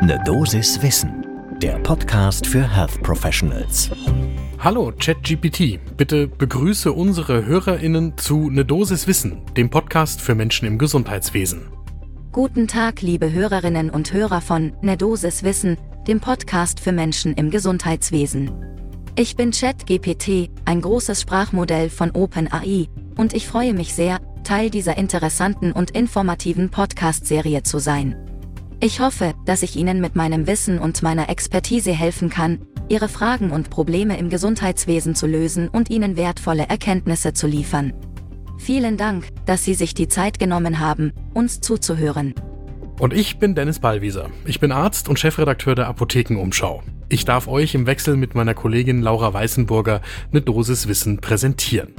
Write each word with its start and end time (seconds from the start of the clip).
Ne 0.00 0.16
Dosis 0.24 0.80
Wissen, 0.80 1.26
der 1.60 1.76
Podcast 1.80 2.46
für 2.46 2.62
Health 2.62 3.02
Professionals. 3.02 3.90
Hallo 4.60 4.92
ChatGPT, 4.96 5.80
bitte 5.96 6.28
begrüße 6.28 6.92
unsere 6.92 7.44
HörerInnen 7.44 8.16
zu 8.16 8.48
Ne 8.48 8.64
Dosis 8.64 9.08
Wissen, 9.08 9.42
dem 9.56 9.70
Podcast 9.70 10.20
für 10.20 10.36
Menschen 10.36 10.68
im 10.68 10.78
Gesundheitswesen. 10.78 11.66
Guten 12.30 12.68
Tag, 12.68 13.02
liebe 13.02 13.32
Hörerinnen 13.32 13.90
und 13.90 14.12
Hörer 14.12 14.40
von 14.40 14.72
Ne 14.82 14.96
Dosis 14.96 15.42
Wissen, 15.42 15.76
dem 16.06 16.20
Podcast 16.20 16.78
für 16.78 16.92
Menschen 16.92 17.34
im 17.34 17.50
Gesundheitswesen. 17.50 18.52
Ich 19.16 19.34
bin 19.34 19.50
ChatGPT, 19.50 20.48
ein 20.64 20.80
großes 20.80 21.22
Sprachmodell 21.22 21.90
von 21.90 22.12
OpenAI, 22.12 22.88
und 23.16 23.34
ich 23.34 23.48
freue 23.48 23.74
mich 23.74 23.94
sehr, 23.94 24.20
Teil 24.44 24.70
dieser 24.70 24.96
interessanten 24.96 25.72
und 25.72 25.90
informativen 25.90 26.70
Podcast-Serie 26.70 27.64
zu 27.64 27.80
sein. 27.80 28.27
Ich 28.80 29.00
hoffe, 29.00 29.34
dass 29.44 29.64
ich 29.64 29.74
Ihnen 29.74 30.00
mit 30.00 30.14
meinem 30.14 30.46
Wissen 30.46 30.78
und 30.78 31.02
meiner 31.02 31.28
Expertise 31.28 31.90
helfen 31.90 32.30
kann, 32.30 32.60
Ihre 32.88 33.08
Fragen 33.08 33.50
und 33.50 33.70
Probleme 33.70 34.16
im 34.18 34.30
Gesundheitswesen 34.30 35.16
zu 35.16 35.26
lösen 35.26 35.68
und 35.68 35.90
Ihnen 35.90 36.16
wertvolle 36.16 36.68
Erkenntnisse 36.68 37.32
zu 37.32 37.48
liefern. 37.48 37.92
Vielen 38.56 38.96
Dank, 38.96 39.26
dass 39.46 39.64
Sie 39.64 39.74
sich 39.74 39.94
die 39.94 40.06
Zeit 40.06 40.38
genommen 40.38 40.78
haben, 40.78 41.12
uns 41.34 41.60
zuzuhören. 41.60 42.34
Und 43.00 43.12
ich 43.12 43.40
bin 43.40 43.56
Dennis 43.56 43.80
Ballwieser. 43.80 44.30
Ich 44.44 44.60
bin 44.60 44.70
Arzt 44.70 45.08
und 45.08 45.18
Chefredakteur 45.18 45.74
der 45.74 45.88
Apothekenumschau. 45.88 46.84
Ich 47.08 47.24
darf 47.24 47.48
euch 47.48 47.74
im 47.74 47.86
Wechsel 47.86 48.16
mit 48.16 48.36
meiner 48.36 48.54
Kollegin 48.54 49.02
Laura 49.02 49.34
Weißenburger 49.34 50.02
eine 50.30 50.40
Dosis 50.40 50.86
Wissen 50.86 51.18
präsentieren. 51.18 51.94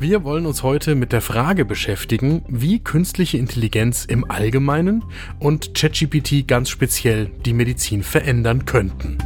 Wir 0.00 0.24
wollen 0.24 0.46
uns 0.46 0.62
heute 0.62 0.94
mit 0.94 1.12
der 1.12 1.20
Frage 1.20 1.66
beschäftigen, 1.66 2.42
wie 2.48 2.78
künstliche 2.78 3.36
Intelligenz 3.36 4.06
im 4.06 4.30
Allgemeinen 4.30 5.04
und 5.38 5.74
ChatGPT 5.74 6.48
ganz 6.48 6.70
speziell 6.70 7.26
die 7.44 7.52
Medizin 7.52 8.02
verändern 8.02 8.64
könnten. 8.64 9.18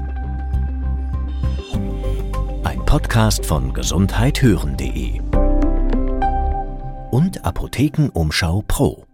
Ein 2.65 2.85
Podcast 2.85 3.47
von 3.47 3.73
gesundheithören.de 3.73 5.21
und 7.13 7.45
Apothekenumschau 7.45 8.65
Pro. 8.67 9.07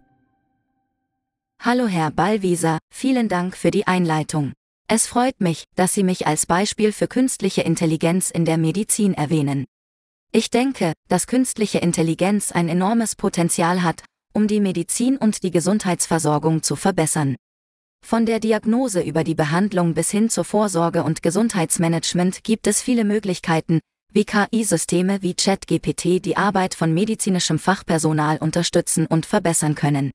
Hallo 1.59 1.85
Herr 1.85 2.09
Ballwieser, 2.09 2.79
vielen 2.91 3.29
Dank 3.29 3.55
für 3.55 3.69
die 3.69 3.85
Einleitung. 3.85 4.53
Es 4.87 5.05
freut 5.05 5.39
mich, 5.39 5.65
dass 5.75 5.93
Sie 5.93 6.03
mich 6.03 6.25
als 6.25 6.47
Beispiel 6.47 6.91
für 6.91 7.07
künstliche 7.07 7.61
Intelligenz 7.61 8.31
in 8.31 8.45
der 8.45 8.57
Medizin 8.57 9.13
erwähnen. 9.13 9.65
Ich 10.33 10.49
denke, 10.49 10.93
dass 11.09 11.27
künstliche 11.27 11.79
Intelligenz 11.79 12.53
ein 12.53 12.69
enormes 12.69 13.17
Potenzial 13.17 13.83
hat, 13.83 14.05
um 14.33 14.47
die 14.47 14.61
Medizin 14.61 15.17
und 15.17 15.43
die 15.43 15.51
Gesundheitsversorgung 15.51 16.63
zu 16.63 16.77
verbessern. 16.77 17.35
Von 18.05 18.25
der 18.25 18.39
Diagnose 18.39 19.01
über 19.01 19.25
die 19.25 19.35
Behandlung 19.35 19.93
bis 19.93 20.09
hin 20.09 20.29
zur 20.29 20.45
Vorsorge 20.45 21.03
und 21.03 21.21
Gesundheitsmanagement 21.21 22.45
gibt 22.45 22.67
es 22.67 22.81
viele 22.81 23.03
Möglichkeiten, 23.03 23.81
wie 24.13 24.23
KI-Systeme 24.23 25.21
wie 25.21 25.33
ChatGPT 25.33 26.23
die 26.23 26.37
Arbeit 26.37 26.75
von 26.75 26.93
medizinischem 26.93 27.59
Fachpersonal 27.59 28.37
unterstützen 28.37 29.07
und 29.07 29.25
verbessern 29.25 29.75
können. 29.75 30.11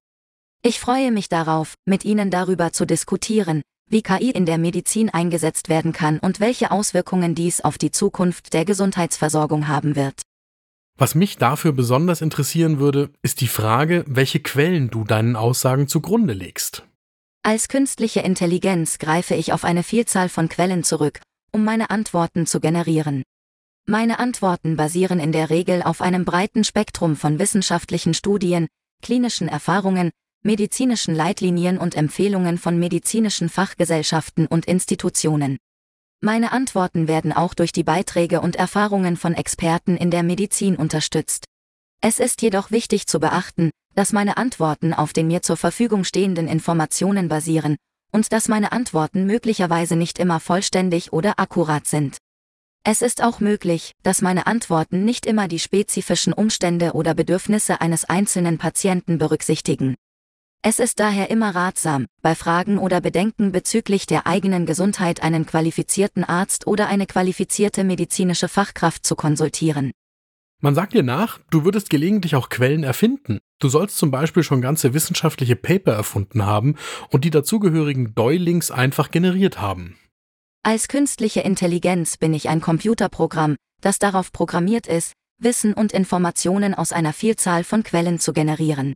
Ich 0.63 0.81
freue 0.81 1.13
mich 1.13 1.29
darauf, 1.29 1.75
mit 1.85 2.07
Ihnen 2.07 2.31
darüber 2.31 2.73
zu 2.73 2.87
diskutieren, 2.87 3.61
wie 3.89 4.03
KI 4.03 4.31
in 4.31 4.47
der 4.47 4.59
Medizin 4.59 5.11
eingesetzt 5.11 5.69
werden 5.69 5.93
kann 5.93 6.19
und 6.19 6.41
welche 6.41 6.71
Auswirkungen 6.71 7.35
dies 7.35 7.61
auf 7.61 7.79
die 7.79 7.91
Zukunft 7.91 8.53
der 8.53 8.65
Gesundheitsversorgung 8.65 9.69
haben 9.69 9.97
wird. 9.97 10.23
Was 10.99 11.15
mich 11.15 11.37
dafür 11.37 11.73
besonders 11.73 12.23
interessieren 12.23 12.79
würde, 12.79 13.11
ist 13.23 13.41
die 13.41 13.49
Frage, 13.49 14.05
welche 14.07 14.41
Quellen 14.41 14.89
du 14.89 15.05
deinen 15.05 15.37
Aussagen 15.37 15.89
zugrunde 15.89 16.33
legst. 16.33 16.87
Als 17.43 17.69
künstliche 17.69 18.21
Intelligenz 18.21 18.99
greife 18.99 19.35
ich 19.35 19.53
auf 19.53 19.65
eine 19.65 19.83
Vielzahl 19.83 20.29
von 20.29 20.49
Quellen 20.49 20.85
zurück, 20.85 21.21
um 21.53 21.65
meine 21.65 21.91
Antworten 21.91 22.47
zu 22.47 22.61
generieren. 22.61 23.23
Meine 23.87 24.19
Antworten 24.19 24.77
basieren 24.77 25.21
in 25.21 25.31
der 25.31 25.49
Regel 25.49 25.83
auf 25.83 26.01
einem 26.01 26.25
breiten 26.25 26.65
Spektrum 26.65 27.15
von 27.15 27.39
wissenschaftlichen 27.39 28.15
Studien, 28.15 28.67
klinischen 29.01 29.47
Erfahrungen, 29.47 30.11
medizinischen 30.47 31.15
Leitlinien 31.15 31.77
und 31.77 31.97
Empfehlungen 31.97 32.57
von 32.57 32.79
medizinischen 32.79 33.49
Fachgesellschaften 33.49 34.47
und 34.47 34.65
Institutionen. 34.65 35.59
Meine 36.23 36.53
Antworten 36.53 37.09
werden 37.09 37.33
auch 37.33 37.53
durch 37.53 37.73
die 37.73 37.83
Beiträge 37.83 38.41
und 38.41 38.57
Erfahrungen 38.57 39.17
von 39.17 39.35
Experten 39.35 39.97
in 39.97 40.11
der 40.11 40.23
Medizin 40.23 40.77
unterstützt. 40.77 41.45
Es 42.01 42.21
ist 42.21 42.41
jedoch 42.43 42.71
wichtig 42.71 43.07
zu 43.07 43.21
beachten, 43.21 43.71
dass 43.97 44.13
meine 44.13 44.37
Antworten 44.37 44.95
auf 44.95 45.13
den 45.13 45.27
mir 45.27 45.43
zur 45.43 45.57
Verfügung 45.57 46.05
stehenden 46.05 46.47
Informationen 46.47 47.29
basieren 47.29 47.77
und 48.13 48.33
dass 48.33 48.47
meine 48.49 48.71
Antworten 48.71 49.27
möglicherweise 49.27 49.97
nicht 49.97 50.19
immer 50.19 50.39
vollständig 50.39 51.13
oder 51.13 51.41
akkurat 51.41 51.87
sind. 51.87 52.19
Es 52.85 53.03
ist 53.03 53.21
auch 53.21 53.41
möglich, 53.41 53.95
dass 54.05 54.23
meine 54.23 54.47
Antworten 54.47 55.05
nicht 55.05 55.27
immer 55.27 55.49
die 55.49 55.59
spezifischen 55.59 56.33
Umstände 56.33 56.93
oder 56.93 57.15
Bedürfnisse 57.15 57.81
eines 57.81 58.05
einzelnen 58.05 58.59
Patienten 58.59 59.19
berücksichtigen. 59.19 59.97
Es 60.69 60.81
ist 60.81 60.99
daher 60.99 61.31
immer 61.31 61.55
ratsam, 61.55 62.07
bei 62.23 62.35
Fragen 62.35 62.79
oder 62.79 63.01
Bedenken 63.01 63.53
bezüglich 63.53 64.05
der 64.05 64.27
eigenen 64.27 64.67
Gesundheit 64.67 65.23
einen 65.23 65.47
qualifizierten 65.47 66.25
Arzt 66.25 66.67
oder 66.67 66.89
eine 66.89 67.07
qualifizierte 67.07 67.85
medizinische 67.85 68.49
Fachkraft 68.49 69.07
zu 69.07 69.15
konsultieren. 69.15 69.93
Man 70.61 70.75
sagt 70.75 70.95
dir 70.95 71.05
nach, 71.05 71.39
du 71.51 71.65
würdest 71.65 71.89
gelegentlich 71.89 72.35
auch 72.35 72.49
Quellen 72.49 72.83
erfinden. 72.83 73.39
Du 73.61 73.69
sollst 73.69 73.97
zum 73.97 74.11
Beispiel 74.11 74.43
schon 74.43 74.61
ganze 74.61 74.93
wissenschaftliche 74.93 75.55
Paper 75.55 75.93
erfunden 75.93 76.45
haben 76.45 76.75
und 77.11 77.25
die 77.25 77.31
dazugehörigen 77.31 78.17
DOI-Links 78.17 78.73
einfach 78.73 79.13
generiert 79.13 79.61
haben. 79.61 79.97
Als 80.65 80.89
künstliche 80.89 81.43
Intelligenz 81.43 82.17
bin 82.17 82.35
ich 82.35 82.49
ein 82.49 82.61
Computerprogramm, 82.61 83.55
das 83.83 84.01
darauf 84.01 84.33
programmiert 84.33 84.89
ist, 84.89 85.13
Wissen 85.41 85.75
und 85.75 85.93
Informationen 85.93 86.75
aus 86.75 86.91
einer 86.91 87.13
Vielzahl 87.13 87.63
von 87.63 87.85
Quellen 87.85 88.19
zu 88.19 88.33
generieren. 88.33 88.95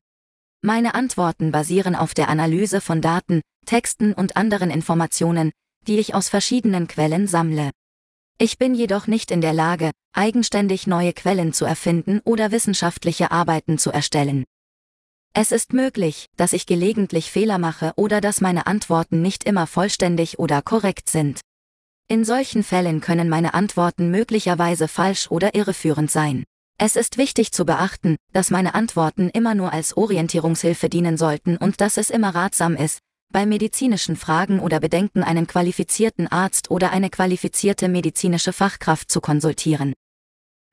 Meine 0.62 0.94
Antworten 0.94 1.52
basieren 1.52 1.94
auf 1.94 2.12
der 2.12 2.28
Analyse 2.28 2.82
von 2.82 3.00
Daten, 3.00 3.40
Texten 3.64 4.12
und 4.12 4.36
anderen 4.36 4.70
Informationen, 4.70 5.52
die 5.86 5.98
ich 5.98 6.14
aus 6.14 6.28
verschiedenen 6.28 6.86
Quellen 6.86 7.26
sammle. 7.26 7.70
Ich 8.36 8.58
bin 8.58 8.74
jedoch 8.74 9.06
nicht 9.06 9.30
in 9.30 9.40
der 9.40 9.54
Lage, 9.54 9.90
eigenständig 10.12 10.86
neue 10.86 11.14
Quellen 11.14 11.54
zu 11.54 11.64
erfinden 11.64 12.20
oder 12.24 12.50
wissenschaftliche 12.52 13.30
Arbeiten 13.30 13.78
zu 13.78 13.90
erstellen. 13.90 14.44
Es 15.32 15.50
ist 15.50 15.72
möglich, 15.72 16.26
dass 16.36 16.52
ich 16.52 16.66
gelegentlich 16.66 17.30
Fehler 17.30 17.56
mache 17.56 17.92
oder 17.96 18.20
dass 18.20 18.42
meine 18.42 18.66
Antworten 18.66 19.22
nicht 19.22 19.44
immer 19.44 19.66
vollständig 19.66 20.38
oder 20.38 20.60
korrekt 20.60 21.08
sind. 21.08 21.40
In 22.06 22.22
solchen 22.24 22.64
Fällen 22.64 23.00
können 23.00 23.30
meine 23.30 23.54
Antworten 23.54 24.10
möglicherweise 24.10 24.88
falsch 24.88 25.30
oder 25.30 25.54
irreführend 25.54 26.10
sein. 26.10 26.44
Es 26.82 26.96
ist 26.96 27.18
wichtig 27.18 27.52
zu 27.52 27.66
beachten, 27.66 28.16
dass 28.32 28.50
meine 28.50 28.74
Antworten 28.74 29.28
immer 29.28 29.54
nur 29.54 29.70
als 29.70 29.98
Orientierungshilfe 29.98 30.88
dienen 30.88 31.18
sollten 31.18 31.58
und 31.58 31.82
dass 31.82 31.98
es 31.98 32.08
immer 32.08 32.34
ratsam 32.34 32.74
ist, 32.74 33.00
bei 33.30 33.44
medizinischen 33.44 34.16
Fragen 34.16 34.60
oder 34.60 34.80
Bedenken 34.80 35.22
einen 35.22 35.46
qualifizierten 35.46 36.26
Arzt 36.26 36.70
oder 36.70 36.90
eine 36.90 37.10
qualifizierte 37.10 37.90
medizinische 37.90 38.54
Fachkraft 38.54 39.10
zu 39.10 39.20
konsultieren. 39.20 39.92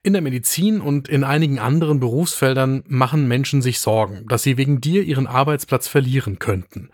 In 0.01 0.13
der 0.13 0.21
Medizin 0.21 0.79
und 0.79 1.09
in 1.09 1.25
einigen 1.25 1.59
anderen 1.59 1.99
Berufsfeldern 1.99 2.85
machen 2.87 3.27
Menschen 3.27 3.61
sich 3.61 3.81
Sorgen, 3.81 4.25
dass 4.29 4.43
sie 4.43 4.55
wegen 4.55 4.79
dir 4.79 5.03
ihren 5.03 5.27
Arbeitsplatz 5.27 5.89
verlieren 5.89 6.39
könnten. 6.39 6.89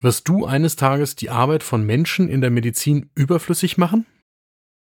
Wirst 0.00 0.26
du 0.26 0.46
eines 0.46 0.76
Tages 0.76 1.16
die 1.16 1.28
Arbeit 1.28 1.64
von 1.64 1.84
Menschen 1.84 2.30
in 2.30 2.40
der 2.40 2.50
Medizin 2.50 3.10
überflüssig 3.14 3.76
machen? 3.76 4.06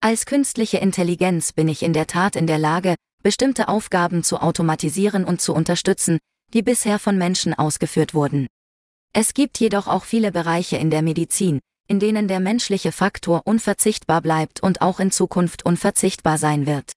Als 0.02 0.26
künstliche 0.26 0.76
Intelligenz 0.76 1.52
bin 1.54 1.68
ich 1.68 1.82
in 1.82 1.94
der 1.94 2.06
Tat 2.06 2.36
in 2.36 2.46
der 2.46 2.58
Lage, 2.58 2.96
bestimmte 3.22 3.68
Aufgaben 3.68 4.22
zu 4.22 4.38
automatisieren 4.38 5.24
und 5.24 5.40
zu 5.40 5.54
unterstützen, 5.54 6.18
die 6.52 6.62
bisher 6.62 6.98
von 6.98 7.16
Menschen 7.16 7.54
ausgeführt 7.54 8.14
wurden. 8.14 8.46
Es 9.12 9.34
gibt 9.34 9.58
jedoch 9.58 9.88
auch 9.88 10.04
viele 10.04 10.32
Bereiche 10.32 10.76
in 10.76 10.90
der 10.90 11.02
Medizin, 11.02 11.60
in 11.88 12.00
denen 12.00 12.28
der 12.28 12.40
menschliche 12.40 12.92
Faktor 12.92 13.42
unverzichtbar 13.44 14.22
bleibt 14.22 14.62
und 14.62 14.80
auch 14.80 15.00
in 15.00 15.10
Zukunft 15.10 15.64
unverzichtbar 15.64 16.38
sein 16.38 16.66
wird. 16.66 16.92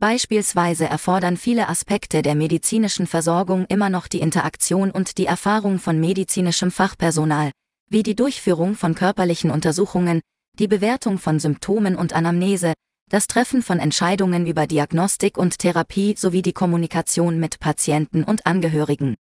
Beispielsweise 0.00 0.86
erfordern 0.86 1.36
viele 1.36 1.68
Aspekte 1.68 2.22
der 2.22 2.34
medizinischen 2.34 3.06
Versorgung 3.06 3.64
immer 3.66 3.90
noch 3.90 4.08
die 4.08 4.20
Interaktion 4.20 4.90
und 4.90 5.18
die 5.18 5.26
Erfahrung 5.26 5.78
von 5.78 6.00
medizinischem 6.00 6.70
Fachpersonal, 6.70 7.52
wie 7.88 8.02
die 8.02 8.16
Durchführung 8.16 8.74
von 8.74 8.94
körperlichen 8.94 9.50
Untersuchungen, 9.50 10.20
die 10.58 10.68
Bewertung 10.68 11.18
von 11.18 11.38
Symptomen 11.38 11.96
und 11.96 12.12
Anamnese, 12.12 12.74
das 13.10 13.26
Treffen 13.26 13.62
von 13.62 13.78
Entscheidungen 13.78 14.46
über 14.46 14.66
Diagnostik 14.66 15.36
und 15.36 15.58
Therapie 15.58 16.14
sowie 16.16 16.42
die 16.42 16.52
Kommunikation 16.52 17.38
mit 17.38 17.60
Patienten 17.60 18.24
und 18.24 18.46
Angehörigen. 18.46 19.16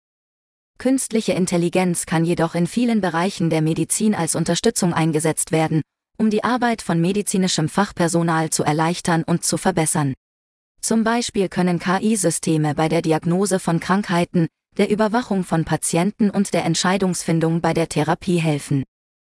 Künstliche 0.77 1.33
Intelligenz 1.33 2.05
kann 2.05 2.25
jedoch 2.25 2.55
in 2.55 2.67
vielen 2.67 3.01
Bereichen 3.01 3.49
der 3.49 3.61
Medizin 3.61 4.15
als 4.15 4.35
Unterstützung 4.35 4.93
eingesetzt 4.93 5.51
werden, 5.51 5.81
um 6.17 6.29
die 6.29 6.43
Arbeit 6.43 6.81
von 6.81 6.99
medizinischem 6.99 7.69
Fachpersonal 7.69 8.49
zu 8.49 8.63
erleichtern 8.63 9.23
und 9.23 9.43
zu 9.43 9.57
verbessern. 9.57 10.13
Zum 10.81 11.03
Beispiel 11.03 11.47
können 11.47 11.79
KI-Systeme 11.79 12.75
bei 12.75 12.89
der 12.89 13.01
Diagnose 13.01 13.59
von 13.59 13.79
Krankheiten, 13.79 14.47
der 14.77 14.89
Überwachung 14.89 15.43
von 15.43 15.65
Patienten 15.65 16.29
und 16.29 16.53
der 16.53 16.65
Entscheidungsfindung 16.65 17.61
bei 17.61 17.73
der 17.73 17.87
Therapie 17.87 18.37
helfen. 18.37 18.83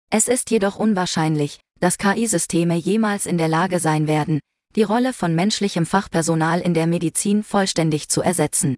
Es 0.10 0.28
ist 0.28 0.52
jedoch 0.52 0.78
unwahrscheinlich, 0.78 1.60
dass 1.84 1.98
KI-Systeme 1.98 2.76
jemals 2.76 3.26
in 3.26 3.38
der 3.38 3.50
Lage 3.50 3.78
sein 3.78 4.08
werden, 4.08 4.40
die 4.78 4.84
Rolle 4.84 5.12
von 5.12 5.36
menschlichem 5.36 5.86
Fachpersonal 5.86 6.62
in 6.62 6.74
der 6.74 6.88
Medizin 6.88 7.44
vollständig 7.44 8.08
zu 8.08 8.22
ersetzen. 8.22 8.78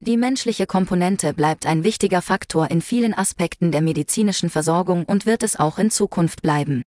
Die 0.00 0.18
menschliche 0.18 0.66
Komponente 0.66 1.32
bleibt 1.32 1.64
ein 1.64 1.84
wichtiger 1.84 2.20
Faktor 2.20 2.70
in 2.70 2.82
vielen 2.82 3.14
Aspekten 3.14 3.72
der 3.72 3.80
medizinischen 3.80 4.50
Versorgung 4.50 5.06
und 5.06 5.24
wird 5.24 5.42
es 5.42 5.56
auch 5.56 5.78
in 5.78 5.90
Zukunft 5.90 6.42
bleiben. 6.42 6.82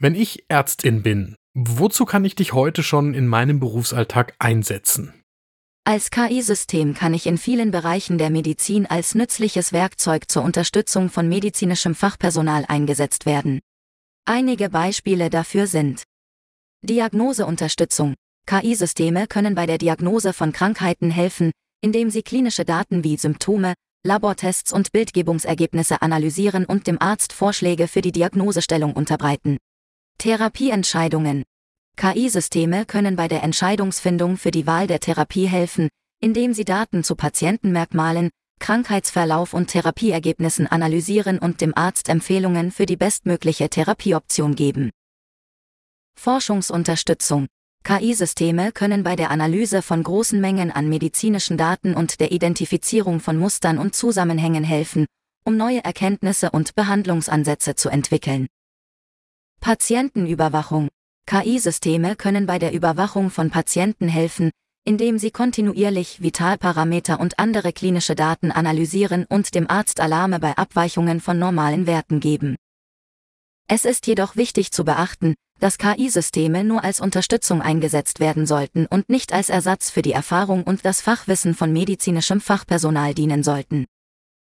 Wenn 0.00 0.14
ich 0.14 0.46
Ärztin 0.48 1.02
bin, 1.02 1.36
wozu 1.52 2.06
kann 2.06 2.24
ich 2.24 2.34
dich 2.34 2.54
heute 2.54 2.82
schon 2.82 3.12
in 3.12 3.26
meinem 3.28 3.60
Berufsalltag 3.60 4.34
einsetzen? 4.38 5.12
Als 5.84 6.10
KI-System 6.10 6.94
kann 6.94 7.12
ich 7.12 7.26
in 7.26 7.36
vielen 7.36 7.72
Bereichen 7.72 8.16
der 8.16 8.30
Medizin 8.30 8.86
als 8.86 9.14
nützliches 9.14 9.74
Werkzeug 9.74 10.30
zur 10.30 10.44
Unterstützung 10.44 11.10
von 11.10 11.28
medizinischem 11.28 11.94
Fachpersonal 11.94 12.64
eingesetzt 12.68 13.26
werden. 13.26 13.60
Einige 14.24 14.70
Beispiele 14.70 15.30
dafür 15.30 15.66
sind 15.66 16.04
Diagnoseunterstützung. 16.84 18.14
KI-Systeme 18.46 19.26
können 19.26 19.56
bei 19.56 19.66
der 19.66 19.78
Diagnose 19.78 20.32
von 20.32 20.52
Krankheiten 20.52 21.10
helfen, 21.10 21.50
indem 21.80 22.08
sie 22.08 22.22
klinische 22.22 22.64
Daten 22.64 23.02
wie 23.02 23.16
Symptome, 23.16 23.74
Labortests 24.06 24.72
und 24.72 24.92
Bildgebungsergebnisse 24.92 26.02
analysieren 26.02 26.64
und 26.66 26.86
dem 26.86 27.02
Arzt 27.02 27.32
Vorschläge 27.32 27.88
für 27.88 28.00
die 28.00 28.12
Diagnosestellung 28.12 28.92
unterbreiten. 28.92 29.58
Therapieentscheidungen. 30.18 31.42
KI-Systeme 31.96 32.86
können 32.86 33.16
bei 33.16 33.26
der 33.26 33.42
Entscheidungsfindung 33.42 34.36
für 34.36 34.52
die 34.52 34.68
Wahl 34.68 34.86
der 34.86 35.00
Therapie 35.00 35.46
helfen, 35.46 35.88
indem 36.20 36.54
sie 36.54 36.64
Daten 36.64 37.02
zu 37.02 37.16
Patientenmerkmalen, 37.16 38.30
Krankheitsverlauf 38.62 39.54
und 39.54 39.66
Therapieergebnissen 39.66 40.68
analysieren 40.68 41.40
und 41.40 41.60
dem 41.60 41.76
Arzt 41.76 42.08
Empfehlungen 42.08 42.70
für 42.70 42.86
die 42.86 42.96
bestmögliche 42.96 43.68
Therapieoption 43.68 44.54
geben. 44.54 44.92
Forschungsunterstützung. 46.14 47.48
KI-Systeme 47.82 48.70
können 48.70 49.02
bei 49.02 49.16
der 49.16 49.32
Analyse 49.32 49.82
von 49.82 50.04
großen 50.04 50.40
Mengen 50.40 50.70
an 50.70 50.88
medizinischen 50.88 51.58
Daten 51.58 51.94
und 51.94 52.20
der 52.20 52.30
Identifizierung 52.30 53.18
von 53.18 53.36
Mustern 53.36 53.78
und 53.78 53.96
Zusammenhängen 53.96 54.62
helfen, 54.62 55.06
um 55.44 55.56
neue 55.56 55.82
Erkenntnisse 55.82 56.52
und 56.52 56.76
Behandlungsansätze 56.76 57.74
zu 57.74 57.88
entwickeln. 57.88 58.46
Patientenüberwachung. 59.60 60.88
KI-Systeme 61.26 62.14
können 62.14 62.46
bei 62.46 62.60
der 62.60 62.72
Überwachung 62.72 63.30
von 63.30 63.50
Patienten 63.50 64.06
helfen, 64.06 64.52
indem 64.84 65.18
sie 65.18 65.30
kontinuierlich 65.30 66.22
Vitalparameter 66.22 67.20
und 67.20 67.38
andere 67.38 67.72
klinische 67.72 68.14
Daten 68.14 68.50
analysieren 68.50 69.24
und 69.28 69.54
dem 69.54 69.70
Arzt 69.70 70.00
Alarme 70.00 70.40
bei 70.40 70.56
Abweichungen 70.56 71.20
von 71.20 71.38
normalen 71.38 71.86
Werten 71.86 72.20
geben. 72.20 72.56
Es 73.68 73.84
ist 73.84 74.06
jedoch 74.06 74.36
wichtig 74.36 74.72
zu 74.72 74.84
beachten, 74.84 75.34
dass 75.60 75.78
KI-Systeme 75.78 76.64
nur 76.64 76.82
als 76.82 77.00
Unterstützung 77.00 77.62
eingesetzt 77.62 78.18
werden 78.18 78.46
sollten 78.46 78.86
und 78.86 79.08
nicht 79.08 79.32
als 79.32 79.48
Ersatz 79.48 79.90
für 79.90 80.02
die 80.02 80.12
Erfahrung 80.12 80.64
und 80.64 80.84
das 80.84 81.00
Fachwissen 81.00 81.54
von 81.54 81.72
medizinischem 81.72 82.40
Fachpersonal 82.40 83.14
dienen 83.14 83.44
sollten. 83.44 83.86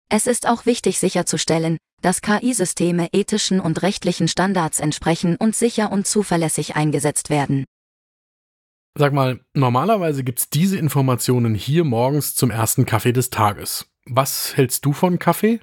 Es 0.09 0.27
ist 0.27 0.49
auch 0.49 0.65
wichtig 0.65 0.99
sicherzustellen, 0.99 1.77
dass 2.01 2.23
KI-Systeme 2.23 3.09
ethischen 3.13 3.61
und 3.61 3.83
rechtlichen 3.83 4.29
Standards 4.29 4.81
entsprechen 4.81 5.37
und 5.37 5.55
sicher 5.55 5.93
und 5.93 6.07
zuverlässig 6.07 6.75
eingesetzt 6.75 7.29
werden. 7.29 7.67
Sag 8.99 9.13
mal, 9.13 9.41
normalerweise 9.55 10.25
gibt's 10.25 10.51
diese 10.51 10.77
Informationen 10.77 11.55
hier 11.55 11.85
morgens 11.85 12.35
zum 12.35 12.51
ersten 12.51 12.87
Kaffee 12.87 13.13
des 13.13 13.31
Tages. 13.31 13.87
Was 14.05 14.57
hältst 14.57 14.85
du 14.85 14.93
von 14.93 15.19
Kaffee? 15.19 15.61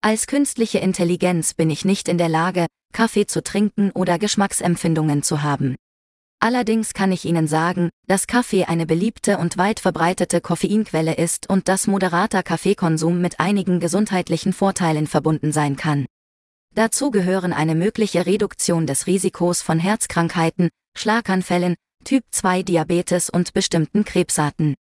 Als 0.00 0.26
künstliche 0.26 0.78
Intelligenz 0.78 1.54
bin 1.54 1.70
ich 1.70 1.84
nicht 1.84 2.08
in 2.08 2.18
der 2.18 2.28
Lage, 2.28 2.66
Kaffee 2.92 3.26
zu 3.26 3.42
trinken 3.42 3.90
oder 3.90 4.18
Geschmacksempfindungen 4.18 5.22
zu 5.22 5.42
haben. 5.42 5.76
Allerdings 6.40 6.92
kann 6.92 7.12
ich 7.12 7.24
Ihnen 7.24 7.46
sagen, 7.46 7.90
dass 8.06 8.26
Kaffee 8.26 8.64
eine 8.64 8.86
beliebte 8.86 9.38
und 9.38 9.56
weit 9.56 9.80
verbreitete 9.80 10.40
Koffeinquelle 10.40 11.14
ist 11.14 11.48
und 11.48 11.68
dass 11.68 11.86
moderater 11.86 12.42
Kaffeekonsum 12.42 13.20
mit 13.20 13.40
einigen 13.40 13.80
gesundheitlichen 13.80 14.52
Vorteilen 14.52 15.06
verbunden 15.06 15.52
sein 15.52 15.76
kann. 15.76 16.06
Dazu 16.74 17.10
gehören 17.10 17.52
eine 17.52 17.74
mögliche 17.74 18.26
Reduktion 18.26 18.86
des 18.86 19.06
Risikos 19.06 19.62
von 19.62 19.78
Herzkrankheiten, 19.78 20.68
Schlaganfällen, 20.96 21.76
Typ 22.04 22.22
2 22.30 22.62
Diabetes 22.62 23.30
und 23.30 23.54
bestimmten 23.54 24.04
Krebsarten. 24.04 24.74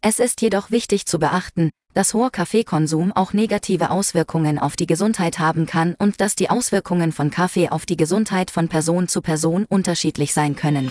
Es 0.00 0.18
ist 0.18 0.40
jedoch 0.40 0.70
wichtig 0.70 1.04
zu 1.04 1.18
beachten, 1.18 1.70
dass 1.92 2.14
hoher 2.14 2.30
Kaffeekonsum 2.30 3.12
auch 3.12 3.34
negative 3.34 3.90
Auswirkungen 3.90 4.58
auf 4.58 4.74
die 4.74 4.86
Gesundheit 4.86 5.38
haben 5.38 5.66
kann 5.66 5.94
und 5.98 6.22
dass 6.22 6.34
die 6.34 6.48
Auswirkungen 6.48 7.12
von 7.12 7.30
Kaffee 7.30 7.68
auf 7.68 7.84
die 7.84 7.98
Gesundheit 7.98 8.50
von 8.50 8.68
Person 8.68 9.08
zu 9.08 9.20
Person 9.20 9.66
unterschiedlich 9.66 10.32
sein 10.32 10.56
können. 10.56 10.90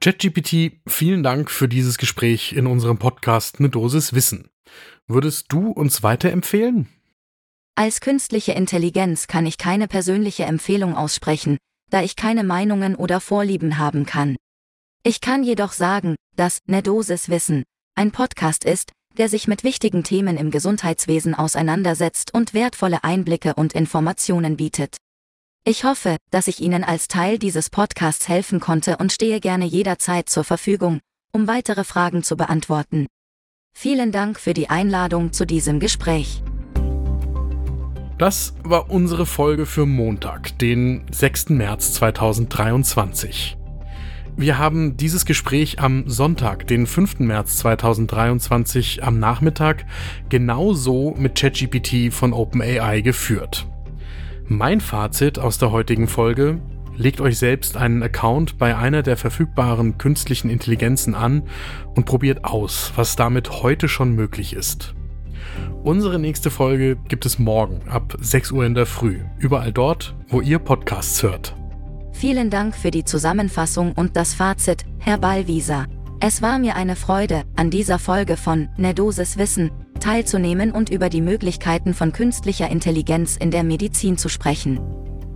ChatGPT, 0.00 0.80
vielen 0.88 1.22
Dank 1.22 1.48
für 1.48 1.68
dieses 1.68 1.96
Gespräch 1.96 2.54
in 2.54 2.66
unserem 2.66 2.98
Podcast 2.98 3.60
Eine 3.60 3.68
Dosis 3.68 4.14
Wissen. 4.14 4.48
Würdest 5.06 5.46
du 5.50 5.70
uns 5.70 6.02
weiterempfehlen? 6.02 6.88
Als 7.74 8.00
künstliche 8.00 8.52
Intelligenz 8.52 9.26
kann 9.26 9.46
ich 9.46 9.56
keine 9.56 9.88
persönliche 9.88 10.44
Empfehlung 10.44 10.94
aussprechen, 10.94 11.56
da 11.90 12.02
ich 12.02 12.16
keine 12.16 12.44
Meinungen 12.44 12.94
oder 12.94 13.20
Vorlieben 13.20 13.78
haben 13.78 14.04
kann. 14.04 14.36
Ich 15.04 15.20
kann 15.20 15.42
jedoch 15.42 15.72
sagen, 15.72 16.16
dass 16.36 16.60
Ne 16.66 16.82
Dosis 16.82 17.28
Wissen 17.28 17.64
ein 17.94 18.12
Podcast 18.12 18.64
ist, 18.64 18.92
der 19.16 19.28
sich 19.28 19.48
mit 19.48 19.64
wichtigen 19.64 20.04
Themen 20.04 20.36
im 20.36 20.50
Gesundheitswesen 20.50 21.34
auseinandersetzt 21.34 22.34
und 22.34 22.54
wertvolle 22.54 23.04
Einblicke 23.04 23.54
und 23.54 23.72
Informationen 23.72 24.56
bietet. 24.56 24.96
Ich 25.64 25.84
hoffe, 25.84 26.16
dass 26.30 26.48
ich 26.48 26.60
Ihnen 26.60 26.84
als 26.84 27.08
Teil 27.08 27.38
dieses 27.38 27.70
Podcasts 27.70 28.28
helfen 28.28 28.60
konnte 28.60 28.96
und 28.96 29.12
stehe 29.12 29.40
gerne 29.40 29.64
jederzeit 29.64 30.28
zur 30.28 30.44
Verfügung, 30.44 31.00
um 31.32 31.46
weitere 31.46 31.84
Fragen 31.84 32.22
zu 32.22 32.36
beantworten. 32.36 33.06
Vielen 33.74 34.12
Dank 34.12 34.38
für 34.38 34.54
die 34.54 34.68
Einladung 34.70 35.32
zu 35.32 35.46
diesem 35.46 35.80
Gespräch. 35.80 36.42
Das 38.22 38.54
war 38.62 38.88
unsere 38.88 39.26
Folge 39.26 39.66
für 39.66 39.84
Montag, 39.84 40.56
den 40.60 41.02
6. 41.10 41.48
März 41.48 41.94
2023. 41.94 43.58
Wir 44.36 44.58
haben 44.58 44.96
dieses 44.96 45.26
Gespräch 45.26 45.80
am 45.80 46.08
Sonntag, 46.08 46.68
den 46.68 46.86
5. 46.86 47.18
März 47.18 47.56
2023 47.56 49.02
am 49.02 49.18
Nachmittag 49.18 49.86
genauso 50.28 51.16
mit 51.18 51.34
ChatGPT 51.34 52.14
von 52.14 52.32
OpenAI 52.32 53.00
geführt. 53.00 53.66
Mein 54.46 54.80
Fazit 54.80 55.40
aus 55.40 55.58
der 55.58 55.72
heutigen 55.72 56.06
Folge, 56.06 56.62
legt 56.96 57.20
euch 57.20 57.38
selbst 57.38 57.76
einen 57.76 58.04
Account 58.04 58.56
bei 58.56 58.76
einer 58.76 59.02
der 59.02 59.16
verfügbaren 59.16 59.98
künstlichen 59.98 60.48
Intelligenzen 60.48 61.16
an 61.16 61.42
und 61.96 62.06
probiert 62.06 62.44
aus, 62.44 62.92
was 62.94 63.16
damit 63.16 63.64
heute 63.64 63.88
schon 63.88 64.12
möglich 64.12 64.52
ist. 64.54 64.94
Unsere 65.82 66.18
nächste 66.18 66.50
Folge 66.50 66.96
gibt 67.08 67.26
es 67.26 67.38
morgen 67.38 67.88
ab 67.88 68.16
6 68.20 68.52
Uhr 68.52 68.64
in 68.64 68.74
der 68.74 68.86
Früh, 68.86 69.20
überall 69.38 69.72
dort, 69.72 70.14
wo 70.28 70.40
ihr 70.40 70.58
Podcasts 70.58 71.22
hört. 71.22 71.54
Vielen 72.12 72.50
Dank 72.50 72.76
für 72.76 72.90
die 72.90 73.04
Zusammenfassung 73.04 73.92
und 73.92 74.16
das 74.16 74.34
Fazit, 74.34 74.84
Herr 74.98 75.18
Ballwieser. 75.18 75.86
Es 76.20 76.40
war 76.40 76.58
mir 76.58 76.76
eine 76.76 76.94
Freude, 76.94 77.42
an 77.56 77.70
dieser 77.70 77.98
Folge 77.98 78.36
von 78.36 78.68
Ne 78.76 78.94
Dosis 78.94 79.38
Wissen 79.38 79.70
teilzunehmen 80.02 80.72
und 80.72 80.90
über 80.90 81.08
die 81.08 81.20
Möglichkeiten 81.20 81.94
von 81.94 82.12
künstlicher 82.12 82.68
Intelligenz 82.68 83.36
in 83.36 83.50
der 83.50 83.62
Medizin 83.62 84.18
zu 84.18 84.28
sprechen. 84.28 84.80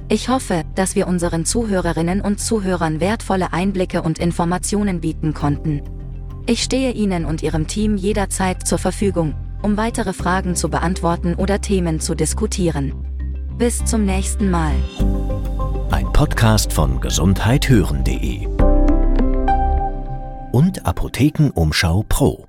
Ich 0.09 0.29
hoffe, 0.29 0.65
dass 0.75 0.95
wir 0.95 1.09
unseren 1.09 1.45
Zuhörerinnen 1.45 2.21
und 2.21 2.41
Zuhörern 2.41 3.01
wertvolle 3.01 3.53
Einblicke 3.53 4.03
und 4.03 4.19
Informationen 4.19 5.01
bieten 5.01 5.35
konnten. 5.35 5.83
Ich 6.47 6.63
stehe 6.63 6.93
Ihnen 6.93 7.25
und 7.25 7.43
Ihrem 7.43 7.67
Team 7.67 7.97
jederzeit 7.97 8.67
zur 8.67 8.79
Verfügung, 8.79 9.35
um 9.63 9.77
weitere 9.77 10.13
Fragen 10.13 10.57
zu 10.57 10.69
beantworten 10.69 11.35
oder 11.35 11.61
Themen 11.61 12.01
zu 12.01 12.15
diskutieren. 12.15 12.95
Bis 13.59 13.85
zum 13.85 14.05
nächsten 14.05 14.51
Mal. 14.51 14.75
Ein 15.91 16.13
Podcast 16.13 16.73
von 16.73 17.01
gesundheithören.de 17.01 18.47
und 20.53 20.87
Apothekenumschau 20.87 22.05
Pro. 22.09 22.46